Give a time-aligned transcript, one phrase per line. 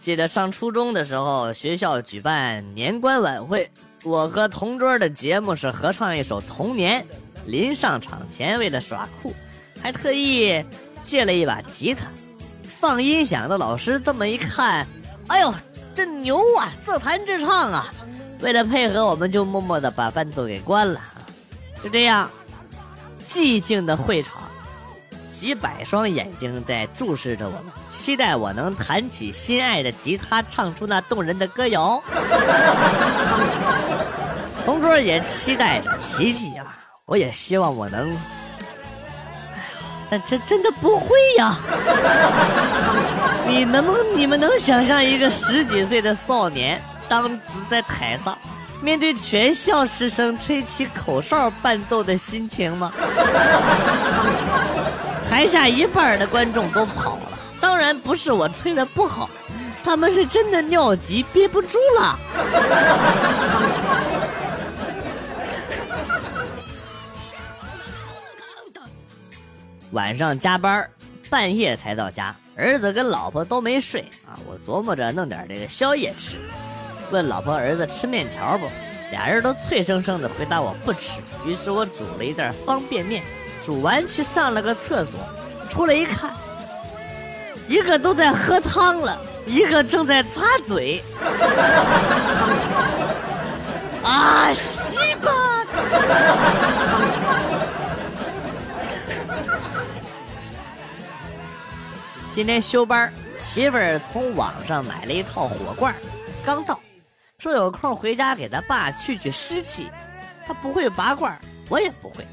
[0.00, 3.70] 记得上初中的时候，学校举办年关晚会，
[4.04, 7.02] 我和同桌的节目是合唱一首《童年》。
[7.46, 9.34] 临上场前，为了耍酷，
[9.80, 10.62] 还特意
[11.02, 12.06] 借了一把吉他。
[12.78, 14.86] 放音响的老师这么一看，
[15.28, 15.54] 哎呦，
[15.94, 17.92] 真牛啊，自弹自唱啊！
[18.40, 21.00] 为了配合，我们就默默的把伴奏给关了。
[21.82, 22.30] 就这样，
[23.26, 24.37] 寂静的会场，
[25.28, 32.02] 几百双眼睛在注视着我们，期待我能弹起心爱的吉他，唱出那动人的歌谣。
[34.64, 36.66] 同桌也期待着奇迹啊！
[37.06, 38.14] 我也希望我能，
[40.10, 41.56] 但真真的不会呀！
[43.48, 47.38] 你能不，你们能想象一个十几岁的少年，当时
[47.70, 48.36] 在台上，
[48.82, 52.92] 面对全校师生吹起口哨伴奏的心情吗？
[55.28, 59.28] 台下一半的观众都跑了，当然不是我吹的不好，
[59.84, 62.18] 他们是真的尿急憋不住了。
[69.92, 70.88] 晚上加班，
[71.30, 74.36] 半夜才到家，儿子跟老婆都没睡啊！
[74.46, 76.36] 我琢磨着弄点这个宵夜吃，
[77.10, 78.66] 问老婆儿子吃面条不？
[79.10, 81.20] 俩人都脆生生的回答我不吃。
[81.46, 83.22] 于是我煮了一袋方便面，
[83.64, 85.18] 煮完去上了个厕所，
[85.68, 86.32] 出来一看，
[87.66, 91.02] 一个都在喝汤了，一个正在擦嘴。
[94.02, 95.32] 啊，西瓜！
[102.32, 105.94] 今天休班，媳妇儿从网上买了一套火罐，
[106.46, 106.80] 刚到，
[107.38, 109.90] 说有空回家给他爸去去湿气。
[110.46, 111.38] 他不会拔罐，
[111.68, 112.26] 我也不会。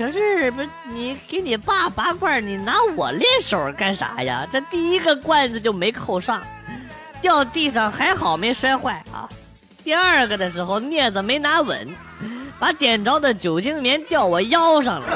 [0.00, 4.48] 可是不是你给你爸拔罐，你拿我练手干啥呀？
[4.50, 6.42] 这第一个罐子就没扣上，
[7.20, 9.28] 掉地上还好没摔坏啊。
[9.84, 11.86] 第二个的时候镊子没拿稳，
[12.58, 15.06] 把点着的酒精棉掉我腰上了。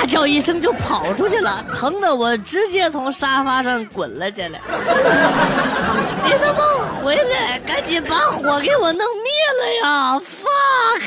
[0.00, 4.58] 大叫一声就跑出去了，疼得我直接从沙发上滚了下来。
[6.24, 6.58] 你他妈
[7.02, 9.30] 回来，赶紧把火给我弄灭
[9.60, 11.02] 了呀！fuck！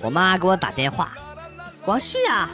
[0.00, 1.10] 我妈给我打电话，
[1.84, 2.48] 广旭啊，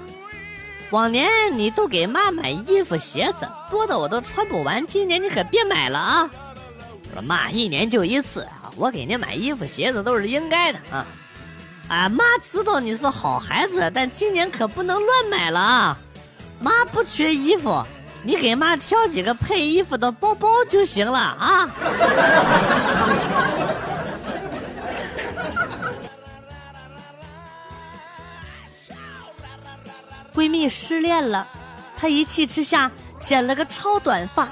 [0.88, 6.30] 往年你都给妈买衣服鞋子，多的我都穿不完，今年你可别买了啊！
[7.12, 11.06] 说妈，一年就一次啊，我给您买衣服鞋子都是应该的啊。
[11.88, 15.94] 啊，妈知道你是好孩子，但今年可不能乱买了啊。
[16.58, 17.84] 妈不缺衣服，
[18.22, 21.68] 你给妈挑几个配衣服的包包就行了啊。
[30.32, 31.46] 闺蜜失恋了，
[31.94, 32.90] 她一气之下
[33.22, 34.48] 剪了个超短发。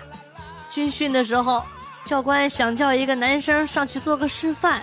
[0.68, 1.64] 军训的时候。
[2.10, 4.80] 教官想叫一个男生上去做个示范，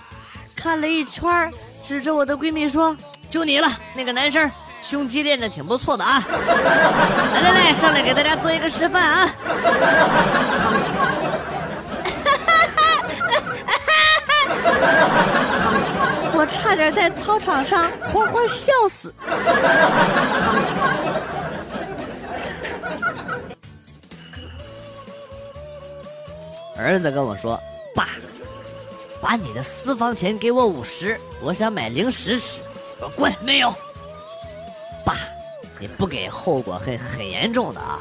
[0.56, 1.52] 看了一圈，
[1.84, 2.96] 指着我的闺蜜说
[3.30, 4.50] ：“就你了，那个男生
[4.82, 6.24] 胸肌练的挺不错的啊！
[7.36, 9.30] 来来来，上来给大家做一个示范啊！”
[16.32, 18.72] 我差点在操场上活活笑
[19.02, 19.14] 死。
[26.78, 27.60] 儿子跟我说
[27.96, 28.10] ：“爸，
[29.20, 32.60] 把你的私房钱给我五十，我想买零食吃。”
[33.02, 33.74] 我滚，没有。
[35.04, 35.16] 爸，
[35.80, 38.00] 你不给后果很很严重的啊！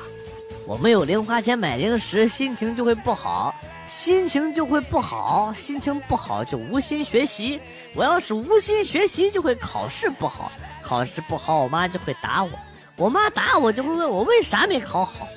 [0.67, 3.55] 我没有零花钱买零食，心情就会不好，
[3.89, 7.61] 心情就会不好，心情不好就无心学习。
[7.95, 10.51] 我要是无心学习，就会考试不好，
[10.83, 12.51] 考试不好，我妈就会打我。
[12.97, 15.29] 我妈打我，就会问我为啥没考好。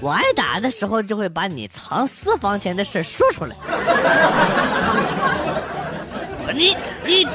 [0.00, 3.56] 我挨打的时候，就会把你藏私房钱的事说出来。
[6.54, 7.26] 你你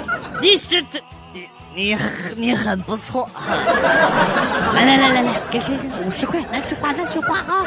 [0.42, 1.00] 你这这
[1.34, 1.98] 你你
[2.36, 3.30] 你很不错。
[4.74, 7.66] 来来来来来，给给给五十块，来去花，再去花啊！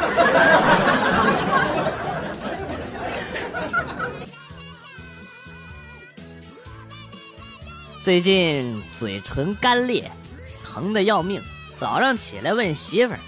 [8.01, 10.11] 最近嘴唇干裂，
[10.65, 11.41] 疼的要命。
[11.77, 13.19] 早上起来问媳妇儿。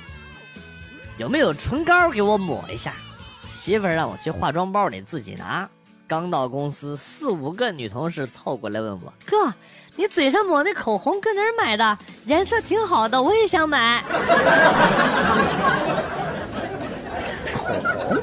[1.20, 2.94] 有没有唇膏给我抹一下？
[3.46, 5.70] 媳妇儿让我去化妆包里自己拿。
[6.08, 9.54] 刚到公司，四五个女同事凑过来问我：“哥，
[9.98, 11.98] 你嘴上抹那口红搁哪儿买的？
[12.26, 14.02] 颜色挺好的，我也想买。”
[17.54, 18.18] 口红？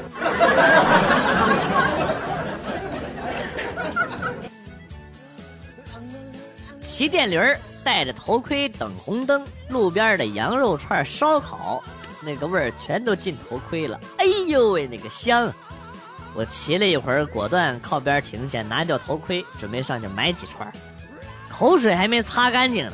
[6.81, 11.83] 骑电驴儿，戴着头盔等红灯，路边的羊肉串、烧烤，
[12.27, 13.97] 那个味儿全都进头盔了。
[14.17, 15.49] 哎呦喂，那个香！
[16.35, 20.71] 我骑了一会儿，果断靠边停下，拿掉头盔，准备上去买几串。
[21.49, 22.93] 口水还没擦干净呢，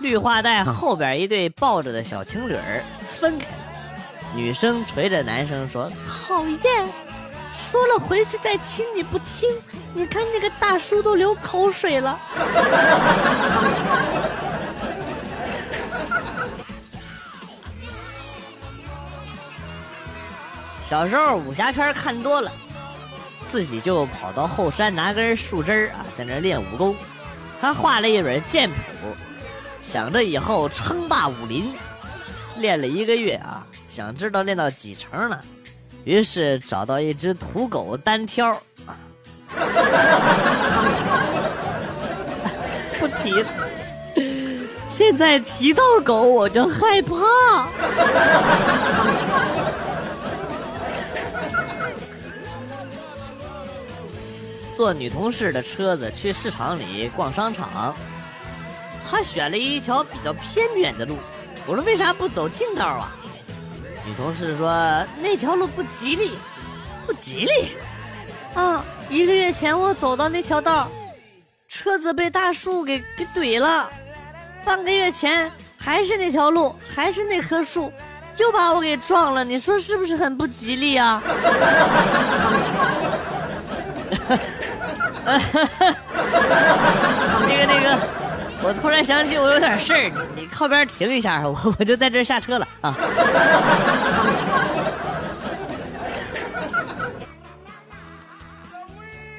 [0.00, 2.82] 绿化带后边一对抱着的小情侣儿
[3.20, 3.52] 分开了，
[4.34, 6.88] 女生捶着男生说：“讨厌，
[7.52, 9.48] 说了回去再亲你不听，
[9.94, 12.18] 你看那个大叔都流口水了。
[20.86, 22.52] ”小时候武侠片看多了，
[23.50, 26.94] 自己就跑到后山拿根树枝啊，在那练武功。
[27.60, 28.76] 他画了一本剑谱，
[29.80, 31.72] 想着以后称霸武林。
[32.58, 35.42] 练了一个月啊，想知道练到几成了，
[36.04, 38.50] 于是找到一只土狗单挑
[38.86, 38.94] 啊。
[43.00, 43.48] 不提了，
[44.88, 47.66] 现在提到狗我就害怕。
[54.76, 57.94] 坐女同事的车子去市场里逛商场，
[59.08, 61.16] 他选了一条比较偏远的路。
[61.66, 63.12] 我说为啥不走近道啊？
[64.06, 64.68] 女同事说
[65.22, 66.32] 那条路不吉利，
[67.06, 67.70] 不吉利。
[68.54, 70.88] 啊，一个月前我走到那条道，
[71.68, 73.88] 车子被大树给给怼了。
[74.64, 77.92] 半个月前还是那条路，还是那棵树，
[78.38, 79.44] 又把我给撞了。
[79.44, 81.22] 你说是不是很不吉利啊？
[87.46, 87.98] 那个那个，
[88.62, 92.94] 我突然想起我有点事儿，你靠边停一下，我我就在这下车了啊。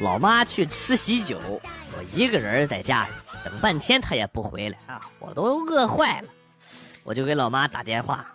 [0.02, 3.10] 老妈去吃喜酒，我一个人在家里
[3.44, 6.28] 等半天，她也不回来啊，我都饿坏了，
[7.04, 8.26] 我就给老妈打电话，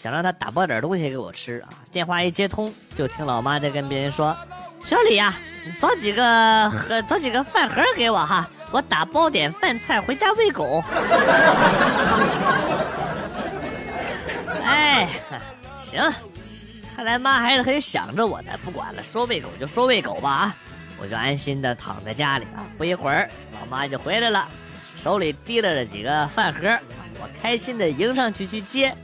[0.00, 1.74] 想让他打包点东西给我吃啊。
[1.90, 4.36] 电话一接通，就听老妈在跟别人说
[4.78, 5.34] ：“小李呀。”
[5.66, 10.82] 你找几个盒，找几个饭盒给我哈，我打包点饭菜回家喂狗。
[14.64, 15.08] 哎，
[15.76, 16.00] 行，
[16.94, 18.56] 看来妈还是很想着我的。
[18.64, 20.56] 不管了，说喂狗就说喂狗吧啊！
[21.00, 22.64] 我就安心的躺在家里啊。
[22.78, 23.28] 不一会儿，
[23.60, 24.48] 老妈就回来了，
[24.94, 26.78] 手里提了着几个饭盒，
[27.20, 28.96] 我开心的迎上去去接。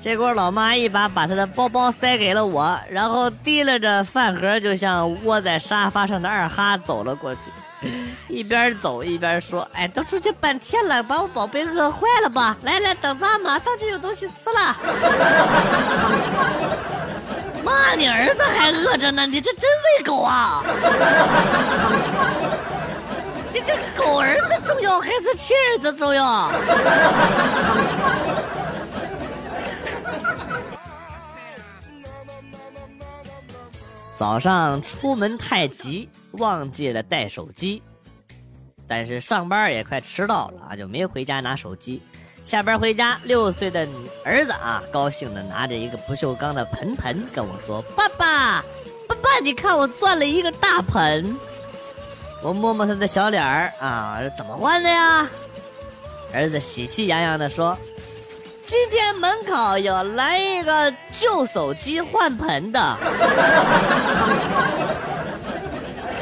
[0.00, 7.40] 结果老妈一把把她的包包塞给了我，然后提了着饭盒，就像窝在沙发上的二哈走了过去，
[8.26, 12.56] 一边走一边说：“哎，都出去半天了，把我宝贝饿坏了吧？
[12.62, 14.74] 来来，等咱马上就有东西吃了。
[17.62, 19.62] 妈，你儿子还饿着呢，你这真
[19.98, 20.64] 喂狗啊？
[23.52, 26.50] 这这狗儿子重要还是亲儿子重要？”
[34.20, 37.82] 早上出门太急，忘记了带手机，
[38.86, 42.02] 但是上班也快迟到了啊，就没回家拿手机。
[42.44, 43.88] 下班回家，六岁的
[44.22, 48.62] 儿子啊，高兴的拿着一个不锈钢的盆盆跟我说：“爸爸，
[49.08, 51.34] 爸爸，你看我钻了一个大盆。”
[52.44, 55.26] 我摸摸他的小脸儿啊，怎么换的呀？
[56.34, 57.74] 儿子喜气洋洋的说。
[58.70, 62.96] 今天门口有来一个旧手机换盆的。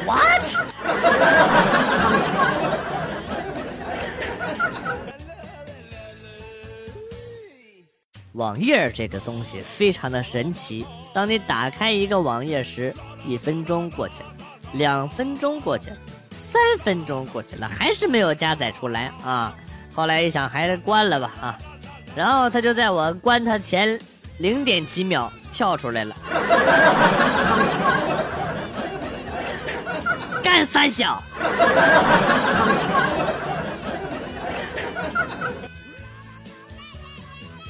[0.07, 0.57] What？
[8.33, 10.87] 网页这个东西非常的神奇。
[11.13, 12.95] 当你打开一个网页时，
[13.27, 14.29] 一分钟过去了，
[14.73, 15.97] 两分钟过去了，
[16.31, 19.55] 三分钟过去了，还是没有加载出来啊！
[19.95, 21.59] 后来一想，还是关了吧啊！
[22.19, 23.97] 然后他就在我关他前
[24.39, 26.17] 零点几秒跳出来了，
[30.43, 31.23] 干三小。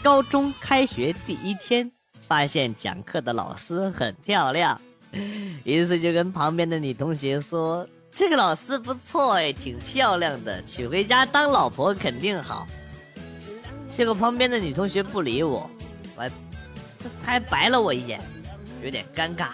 [0.03, 1.93] 高中开学第一天，
[2.27, 4.81] 发现讲课的老师很漂亮，
[5.63, 12.67] 于是就跟旁边的女同学说：“这个老师不错哎，挺漂亮的，娶回家当老婆肯定好。”
[13.99, 15.69] 结果旁边的女同学不理我，
[16.15, 18.21] 我还，她还白了我一眼，
[18.81, 19.47] 有点尴尬。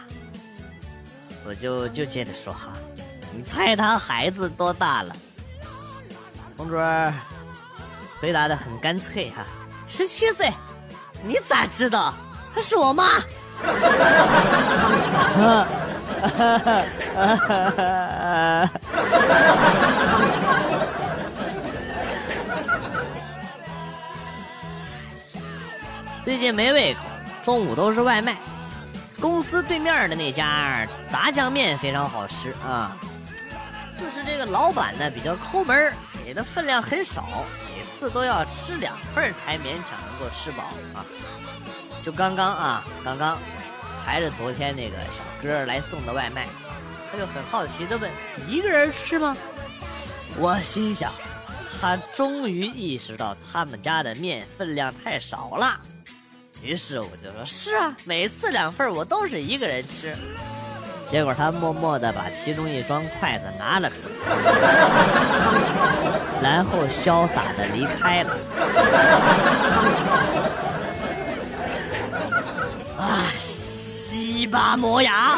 [1.47, 2.69] 我就就接着说哈，
[3.35, 5.17] 你猜他孩子多大了？
[6.59, 6.79] 同桌
[8.21, 9.47] 回答的很干脆哈，
[9.89, 10.53] 十七岁。
[11.27, 12.13] 你咋知道？
[12.55, 13.23] 她是我妈。
[26.25, 27.01] 最近没胃口，
[27.43, 28.35] 中午都是外卖。
[29.21, 32.97] 公司对面的那家炸酱面非常好吃啊，
[33.99, 35.93] 就是这个老板呢比较抠门，
[36.25, 37.45] 给的分量很少，
[37.77, 40.65] 每次都要吃两份才勉强能够吃饱
[40.95, 41.05] 啊。
[42.03, 43.37] 就刚刚啊，刚刚
[44.03, 46.49] 还是昨天那个小哥来送的外卖，
[47.13, 48.11] 他就很好奇的问
[48.49, 49.37] ：“一个人吃吗？”
[50.41, 51.13] 我心想，
[51.81, 55.81] 他终于意识到他们家的面分量太少了。
[56.65, 60.17] 于是我就说：“是啊，每次两份我都是一个人吃。”
[61.07, 63.97] 结果他默默地把其中一双筷子拿了出
[66.43, 68.31] 来，然后潇洒地离开了。
[72.99, 75.37] 啊，西巴磨牙！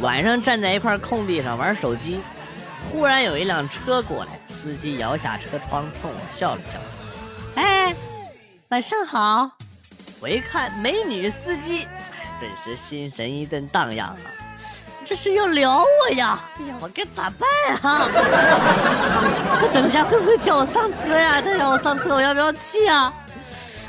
[0.00, 2.20] 晚上站在一块空地上玩手机。
[2.96, 6.78] 忽然有一辆车过来，司机摇下车窗冲我笑了笑
[7.54, 7.94] ：“哎，
[8.70, 9.50] 晚上好。”
[10.18, 11.86] 我一看美女司机，
[12.40, 14.16] 顿时心神一阵荡漾啊！
[15.04, 16.40] 这是要撩我呀？
[16.58, 17.46] 哎呀，我该咋办
[17.82, 18.08] 啊？
[19.60, 21.42] 他等一下会不会叫我上车呀？
[21.42, 23.12] 他要我上车，我要不要去啊？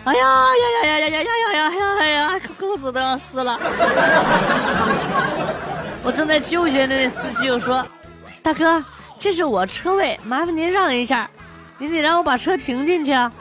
[0.04, 2.42] 哎呀呀呀呀呀呀呀呀呀呀呀！
[2.60, 3.58] 裤子都要湿了。
[6.04, 7.88] 我正在纠结，那司机又说。
[8.44, 8.84] 大哥，
[9.20, 11.30] 这是我车位，麻烦您让一下，
[11.78, 13.32] 您得让我把车停进去啊。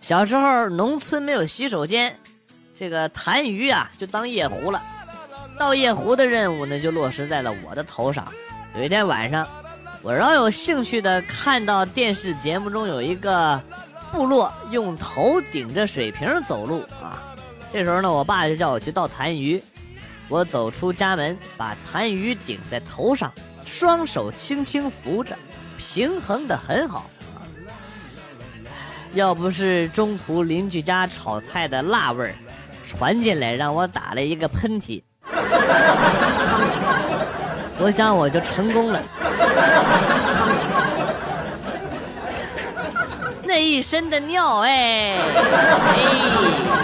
[0.00, 2.14] 小时候农村没有洗手间，
[2.76, 4.82] 这个痰盂啊就当夜壶了，
[5.58, 8.26] 倒夜壶的任务呢就落实在了我的头上。
[8.76, 9.46] 有一天晚上，
[10.02, 13.58] 我饶有兴趣的看到电视节目中有一个
[14.12, 17.13] 部落用头顶着水瓶走路啊。
[17.74, 19.60] 这时候呢，我爸就叫我去倒痰盂。
[20.28, 23.32] 我走出家门，把痰盂顶在头上，
[23.66, 25.36] 双手轻轻扶着，
[25.76, 27.10] 平衡的很好。
[29.14, 32.36] 要不是中途邻居家炒菜的辣味儿
[32.86, 35.02] 传进来，让我打了一个喷嚏，
[37.80, 39.02] 我想我就成功了。
[43.42, 45.18] 那一身的尿，哎
[45.88, 46.83] 哎。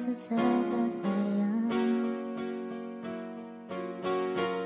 [0.00, 0.40] 四色的
[1.02, 1.42] 海洋。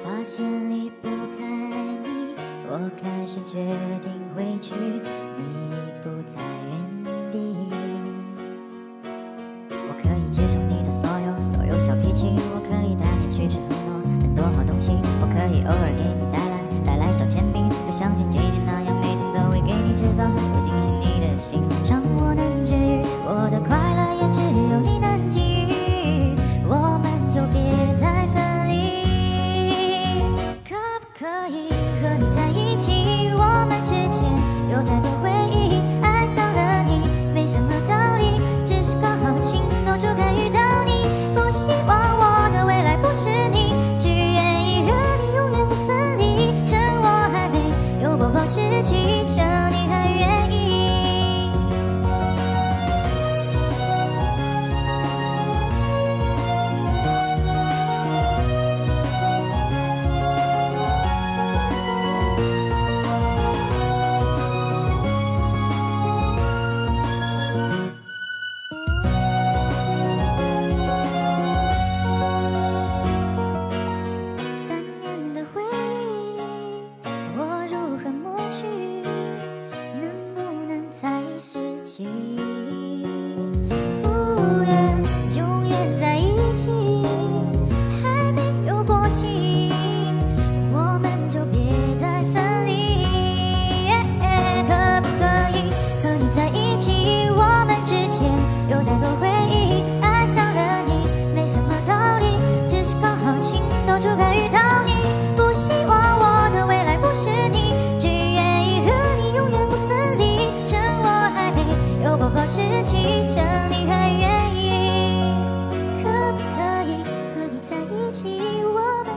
[0.00, 1.45] 发现离不开
[2.05, 2.37] 你，
[2.69, 3.55] 我开始决
[4.00, 4.73] 定回去。
[5.37, 5.63] 你。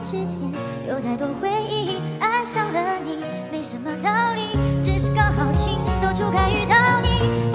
[0.03, 0.41] 之间
[0.87, 3.17] 有太多回忆爱上了你
[3.51, 4.41] 没什么道理
[4.83, 7.46] 只是刚好情窦初开遇到你。